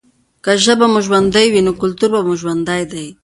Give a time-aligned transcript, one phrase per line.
[0.43, 3.07] که ژبه مو ژوندۍ وي نو کلتور مو ژوندی دی.